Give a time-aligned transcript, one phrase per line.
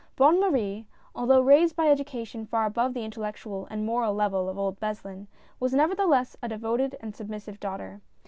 [0.15, 4.79] Bonne Marie, although raised by education far above the intellectual and moral level of old
[4.79, 5.27] Beslin,
[5.59, 8.01] was neverthe less a devoted and submissive daughter.